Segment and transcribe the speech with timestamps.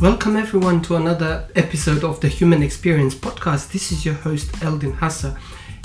[0.00, 3.70] Welcome everyone to another episode of the Human Experience podcast.
[3.70, 5.38] This is your host Eldin Hassa.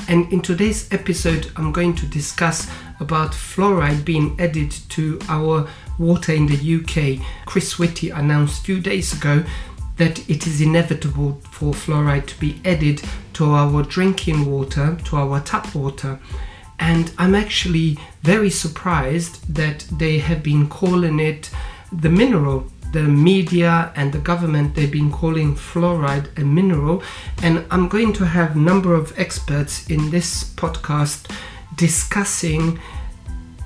[0.08, 5.68] And in today's episode, I'm going to discuss about fluoride being added to our
[6.00, 7.28] water in the UK.
[7.46, 9.44] Chris Whitty announced a few days ago
[9.98, 13.02] that it is inevitable for fluoride to be added
[13.34, 16.22] to our drinking water, to our tap water.
[16.80, 21.52] And I'm actually very surprised that they have been calling it
[21.92, 22.72] the mineral.
[22.96, 27.04] The media and the government they've been calling fluoride a mineral,
[27.44, 31.30] and I'm going to have a number of experts in this podcast
[31.76, 32.80] discussing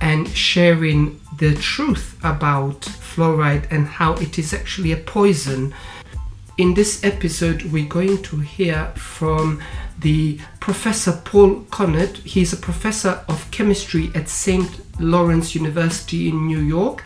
[0.00, 5.72] and sharing the truth about fluoride and how it is actually a poison.
[6.58, 9.62] In this episode, we're going to hear from
[10.00, 12.16] the Professor Paul Connett.
[12.24, 14.68] He's a professor of chemistry at St.
[15.00, 17.04] Lawrence University in New York.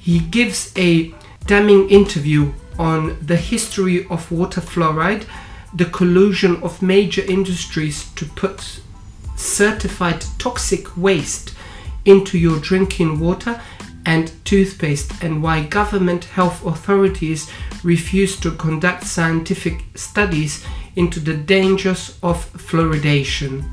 [0.00, 1.14] He gives a
[1.46, 5.26] damning interview on the history of water fluoride,
[5.74, 8.80] the collusion of major industries to put
[9.36, 11.54] certified toxic waste
[12.04, 13.60] into your drinking water
[14.06, 17.50] and toothpaste, and why government health authorities
[17.82, 20.64] refuse to conduct scientific studies
[20.94, 23.64] into the dangers of fluoridation.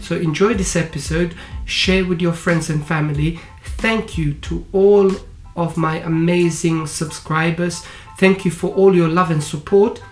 [0.00, 1.34] So, enjoy this episode,
[1.66, 3.40] share with your friends and family.
[3.62, 5.10] Thank you to all
[5.58, 7.84] of my amazing subscribers.
[8.18, 10.02] Thank you for all your love and support.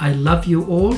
[0.00, 0.96] I love you all.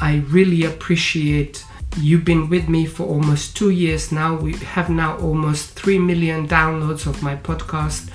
[0.00, 1.64] I really appreciate
[1.96, 4.36] You've been with me for almost two years now.
[4.36, 8.10] We have now almost 3 million downloads of my podcast.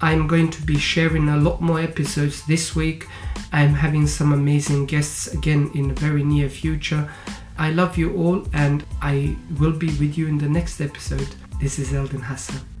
[0.00, 3.06] I'm going to be sharing a lot more episodes this week.
[3.52, 7.08] I'm having some amazing guests again in the very near future.
[7.56, 11.28] I love you all and I will be with you in the next episode.
[11.60, 12.77] This is Eldin Hassa.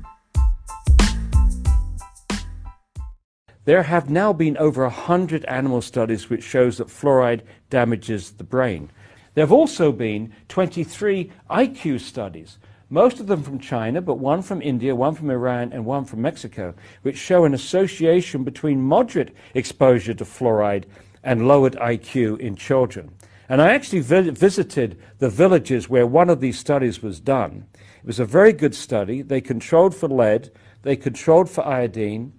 [3.68, 8.90] There have now been over 100 animal studies which shows that fluoride damages the brain.
[9.34, 12.56] There have also been 23 IQ studies,
[12.88, 16.22] most of them from China, but one from India, one from Iran, and one from
[16.22, 20.84] Mexico, which show an association between moderate exposure to fluoride
[21.22, 23.10] and lowered IQ in children.
[23.50, 27.66] And I actually vi- visited the villages where one of these studies was done.
[27.74, 29.20] It was a very good study.
[29.20, 30.50] They controlled for lead,
[30.84, 32.32] they controlled for iodine,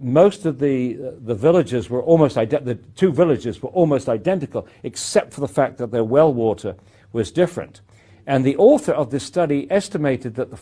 [0.00, 5.40] most of the, the villages were almost the two villages were almost identical, except for
[5.40, 6.76] the fact that their well water
[7.12, 7.80] was different.
[8.26, 10.58] And the author of this study estimated that the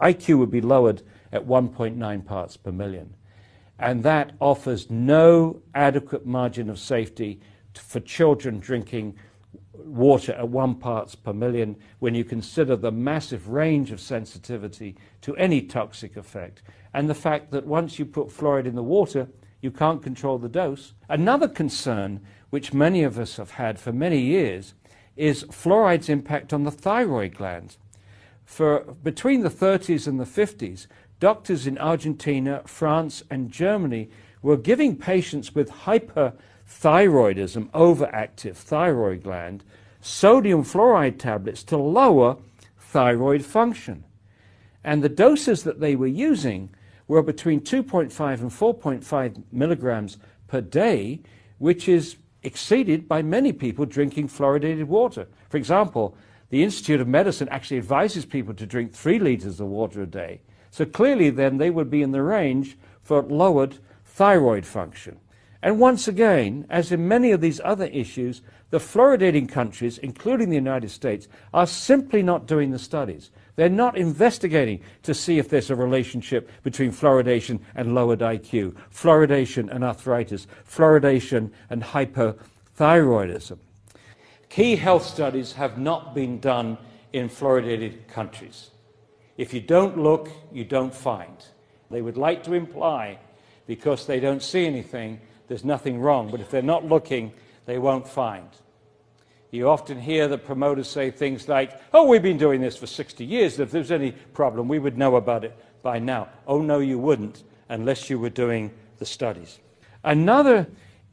[0.00, 1.02] IQ would be lowered
[1.32, 3.14] at 1.9 parts per million.
[3.78, 7.40] And that offers no adequate margin of safety
[7.74, 9.16] for children drinking
[9.72, 15.36] water at one parts per million when you consider the massive range of sensitivity to
[15.36, 16.62] any toxic effect
[16.96, 19.28] and the fact that once you put fluoride in the water,
[19.60, 20.94] you can't control the dose.
[21.08, 24.74] Another concern, which many of us have had for many years,
[25.14, 27.76] is fluoride's impact on the thyroid gland.
[28.46, 30.86] For between the 30s and the 50s,
[31.20, 34.08] doctors in Argentina, France, and Germany
[34.40, 36.32] were giving patients with hyper
[36.68, 39.64] thyroidism, overactive thyroid gland,
[40.00, 42.36] sodium fluoride tablets to lower
[42.78, 44.04] thyroid function.
[44.84, 46.70] And the doses that they were using
[47.08, 51.20] were between 2.5 and 4.5 milligrams per day,
[51.58, 55.26] which is exceeded by many people drinking fluoridated water.
[55.48, 56.16] For example,
[56.50, 60.40] the Institute of Medicine actually advises people to drink three liters of water a day.
[60.70, 65.18] So clearly, then, they would be in the range for lowered thyroid function.
[65.66, 68.40] And once again, as in many of these other issues,
[68.70, 73.32] the fluoridating countries, including the United States, are simply not doing the studies.
[73.56, 79.68] They're not investigating to see if there's a relationship between fluoridation and lowered IQ, fluoridation
[79.68, 83.58] and arthritis, fluoridation and hypothyroidism.
[84.48, 86.78] Key health studies have not been done
[87.12, 88.70] in fluoridated countries.
[89.36, 91.44] If you don't look, you don't find.
[91.90, 93.18] They would like to imply,
[93.66, 96.30] because they don't see anything, there's nothing wrong.
[96.30, 97.32] But if they're not looking,
[97.66, 98.48] they won't find.
[99.50, 103.24] You often hear the promoters say things like, Oh, we've been doing this for 60
[103.24, 103.58] years.
[103.58, 106.28] If there's any problem, we would know about it by now.
[106.46, 109.60] Oh, no, you wouldn't, unless you were doing the studies.
[110.04, 110.66] Another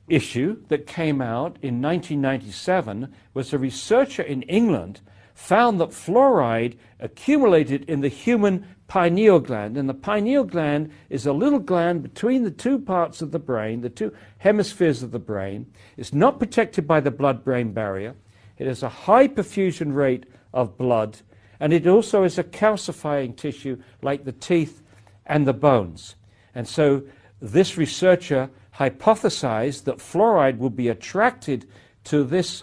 [0.08, 5.02] issue that came out in 1997 was a researcher in England
[5.34, 9.76] found that fluoride accumulated in the human pineal gland.
[9.76, 13.82] And the pineal gland is a little gland between the two parts of the brain,
[13.82, 15.66] the two hemispheres of the brain.
[15.98, 18.14] It's not protected by the blood brain barrier.
[18.60, 21.18] It has a high perfusion rate of blood,
[21.60, 24.84] and it also is a calcifying tissue like the teeth
[25.26, 26.14] and the bones.
[26.54, 27.02] And so
[27.42, 31.68] this researcher hypothesized that fluoride would be attracted
[32.04, 32.62] to this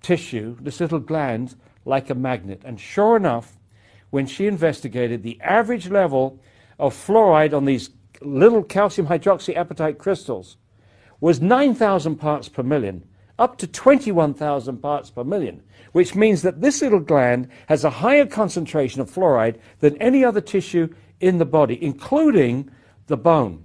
[0.00, 1.54] tissue, this little gland,
[1.84, 2.62] like a magnet.
[2.64, 3.58] And sure enough,
[4.12, 6.38] when she investigated the average level
[6.78, 7.88] of fluoride on these
[8.20, 10.58] little calcium hydroxyapatite crystals
[11.18, 13.02] was 9,000 parts per million,
[13.38, 15.62] up to 21,000 parts per million,
[15.92, 20.42] which means that this little gland has a higher concentration of fluoride than any other
[20.42, 22.68] tissue in the body, including
[23.06, 23.64] the bone.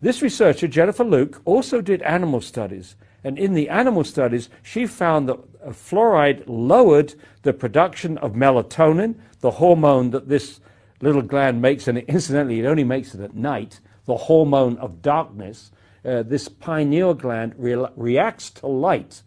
[0.00, 2.94] This researcher, Jennifer Luke, also did animal studies.
[3.24, 9.52] And in the animal studies, she found that fluoride lowered the production of melatonin, the
[9.52, 10.60] hormone that this
[11.00, 15.72] little gland makes, and incidentally, it only makes it at night, the hormone of darkness.
[16.04, 19.22] Uh, this pineal gland re- reacts to light.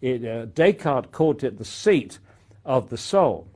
[0.00, 2.18] It, uh, Descartes called it the seat
[2.64, 3.48] of the soul.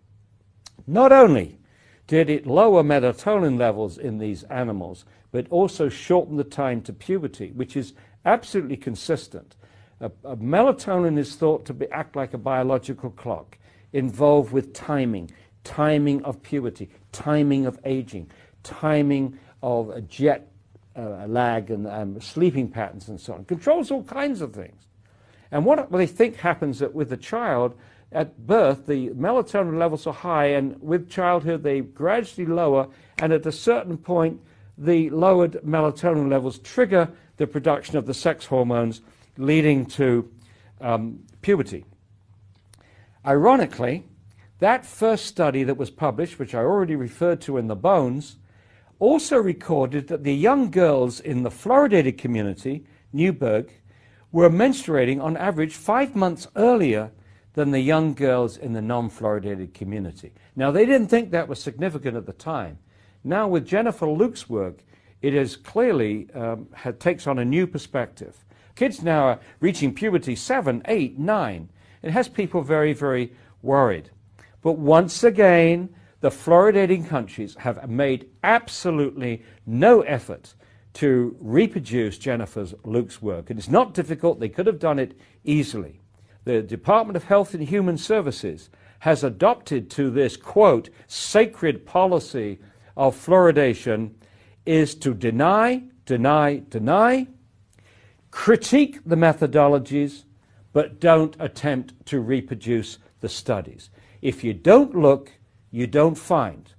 [0.86, 1.58] Not only
[2.06, 7.52] did it lower melatonin levels in these animals, but also shorten the time to puberty,
[7.52, 7.92] which is
[8.24, 9.56] absolutely consistent.
[10.24, 13.58] melatonin is thought to be, act like a biological clock,
[13.92, 15.30] involved with timing,
[15.64, 18.30] timing of puberty, timing of aging,
[18.62, 20.50] timing of jet
[20.96, 23.44] uh, lag and um, sleeping patterns and so on.
[23.44, 24.86] Controls all kinds of things.
[25.50, 27.76] And what they think happens is that with the child
[28.12, 32.88] at birth, the melatonin levels are high, and with childhood, they gradually lower,
[33.18, 34.40] and at a certain point,
[34.80, 39.02] the lowered melatonin levels trigger the production of the sex hormones,
[39.36, 40.30] leading to
[40.80, 41.84] um, puberty.
[43.24, 44.06] Ironically,
[44.58, 48.36] that first study that was published, which I already referred to in the bones,
[48.98, 53.70] also recorded that the young girls in the fluoridated community, Newburgh,
[54.32, 57.10] were menstruating on average five months earlier
[57.54, 60.32] than the young girls in the non fluoridated community.
[60.56, 62.78] Now, they didn't think that was significant at the time.
[63.22, 64.82] Now, with Jennifer Luke's work,
[65.22, 66.68] it is clearly um,
[66.98, 68.44] takes on a new perspective.
[68.74, 71.68] Kids now are reaching puberty seven, eight, nine.
[72.02, 73.32] It has people very, very
[73.62, 74.10] worried.
[74.62, 75.90] But once again,
[76.20, 80.54] the fluoridating countries have made absolutely no effort
[80.94, 83.50] to reproduce Jennifer's Luke's work.
[83.50, 86.00] And It is not difficult, they could have done it easily.
[86.44, 88.70] The Department of Health and Human Services
[89.00, 92.58] has adopted to this, quote, sacred policy
[92.96, 94.12] of fluoridation
[94.66, 97.26] is to deny, deny, deny,
[98.30, 100.24] critique the methodologies,
[100.72, 103.90] but don't attempt to reproduce the studies.
[104.22, 105.32] If you don't look,
[105.70, 106.72] you don't find.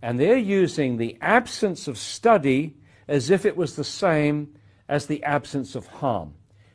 [0.00, 4.54] And they're using the absence of study as if it was the same
[4.88, 6.34] as the absence of harm,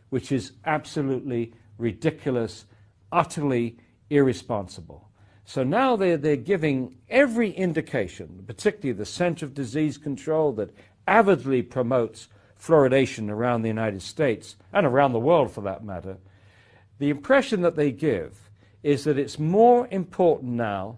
[0.10, 2.66] which is absolutely ridiculous,
[3.12, 3.78] utterly
[4.10, 5.07] irresponsible.
[5.48, 10.76] So now they're, they're giving every indication, particularly the Center of Disease Control that
[11.08, 12.28] avidly promotes
[12.62, 16.18] fluoridation around the United States and around the world for that matter.
[17.00, 18.50] The impression that they give
[18.84, 20.98] is that it's more important now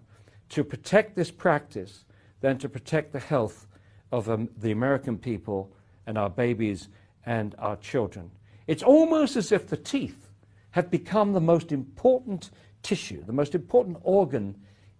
[0.50, 2.06] to protect this practice
[2.42, 3.68] than to protect the health
[4.12, 5.72] of um, the American people
[6.08, 6.90] and our babies
[7.24, 8.32] and our children.
[8.66, 10.32] It's almost as if the teeth
[10.72, 12.50] have become the most important
[12.84, 14.56] tissue, the most important organ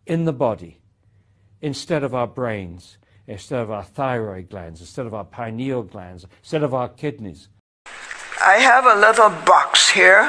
[0.06, 0.82] in the body,
[1.62, 6.64] instead of our brains, instead of our thyroid glands, instead of our pineal glands, instead
[6.64, 7.50] of our kidneys.
[8.42, 10.26] I have a little box here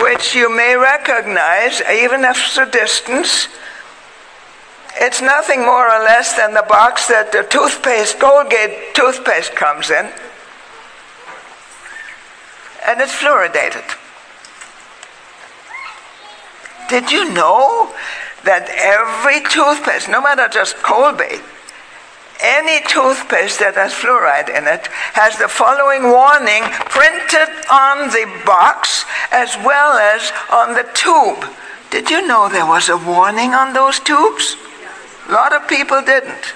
[0.00, 3.48] which you may recognize, even if it's a distance.
[5.00, 10.10] It's nothing more or less than the box that the toothpaste, Colgate toothpaste comes in.
[12.86, 13.84] And it's fluoridated.
[16.88, 17.92] Did you know
[18.44, 21.42] that every toothpaste, no matter just Colgate,
[22.40, 29.04] any toothpaste that has fluoride in it has the following warning printed on the box
[29.32, 31.44] as well as on the tube.
[31.90, 34.56] Did you know there was a warning on those tubes?
[35.28, 36.54] A lot of people didn't.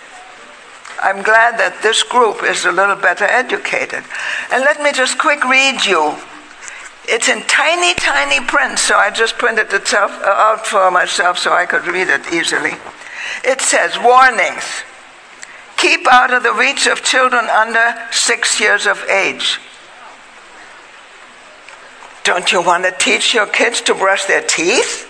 [1.03, 4.05] I'm glad that this group is a little better educated.
[4.53, 6.15] And let me just quick read you
[7.04, 11.52] it's in tiny, tiny print, so I just printed it uh, out for myself so
[11.52, 12.73] I could read it easily.
[13.44, 14.85] It says, Warnings.
[15.76, 19.59] Keep out of the reach of children under six years of age.
[22.23, 25.09] Don't you want to teach your kids to brush their teeth?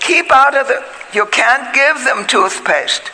[0.00, 0.84] Keep out of the.
[1.14, 3.12] You can't give them toothpaste.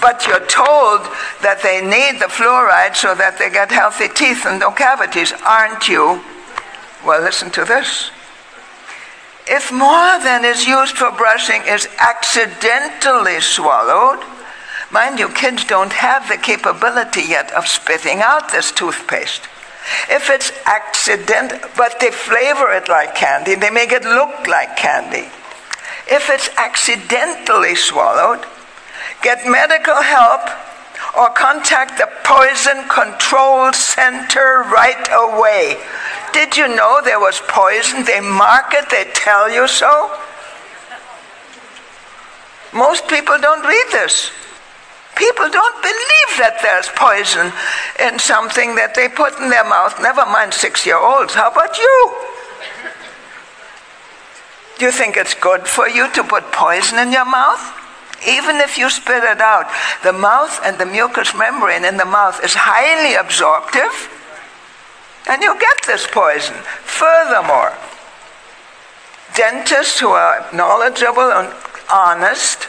[0.00, 1.02] But you're told
[1.42, 5.88] that they need the fluoride so that they get healthy teeth and no cavities, aren't
[5.88, 6.22] you?
[7.04, 8.10] Well, listen to this.
[9.46, 14.24] If more than is used for brushing is accidentally swallowed,
[14.94, 19.42] Mind you, kids don't have the capability yet of spitting out this toothpaste.
[20.08, 25.26] If it's accident, but they flavor it like candy, they make it look like candy.
[26.06, 28.46] If it's accidentally swallowed,
[29.20, 30.48] get medical help
[31.16, 35.78] or contact the poison control center right away.
[36.32, 38.04] Did you know there was poison?
[38.04, 40.10] They mark it, they tell you so.
[42.72, 44.32] Most people don't read this.
[45.14, 47.52] People don't believe that there's poison
[48.02, 51.34] in something that they put in their mouth, never mind six year olds.
[51.34, 52.14] How about you?
[54.78, 57.83] Do you think it's good for you to put poison in your mouth?
[58.26, 59.70] Even if you spit it out,
[60.02, 64.10] the mouth and the mucous membrane in the mouth is highly absorptive,
[65.28, 66.54] and you get this poison.
[66.54, 67.72] Furthermore,
[69.34, 71.52] dentists who are knowledgeable and
[71.90, 72.68] honest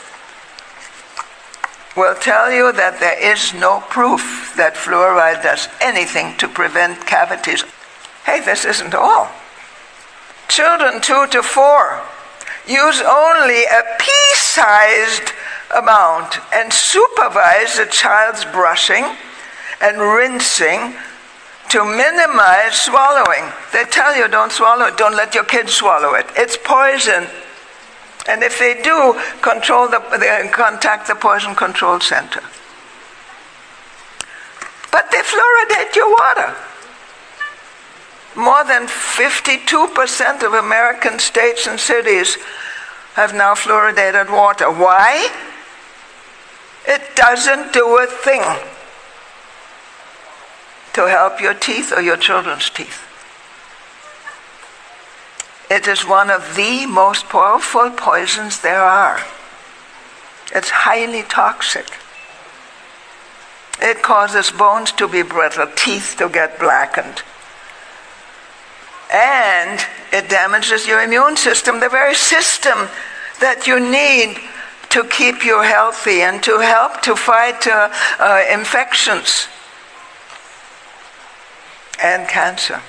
[1.96, 7.64] will tell you that there is no proof that fluoride does anything to prevent cavities.
[8.26, 9.30] Hey, this isn't all.
[10.50, 12.02] Children two to four
[12.68, 15.32] use only a pea sized
[15.74, 19.06] amount and supervise the child's brushing
[19.82, 20.96] and rinsing
[21.70, 23.52] to minimize swallowing.
[23.74, 26.26] They tell you don't swallow it, don't let your kids swallow it.
[26.36, 27.28] It's poison.
[28.28, 32.42] And if they do, control the, they contact the poison control center.
[34.92, 36.56] But they fluoridate your water.
[38.36, 42.38] More than 52% of American states and cities
[43.14, 44.72] have now fluoridated water.
[44.72, 45.30] Why?
[46.88, 48.42] It doesn't do a thing
[50.94, 53.02] to help your teeth or your children's teeth.
[55.70, 59.20] It is one of the most powerful poisons there are.
[60.54, 61.88] It's highly toxic.
[63.82, 67.24] It causes bones to be brittle, teeth to get blackened.
[69.12, 72.88] And it damages your immune system, the very system
[73.42, 74.38] that you need
[74.96, 79.48] to keep you healthy and to help to fight uh, uh, infections
[82.02, 82.82] and cancer.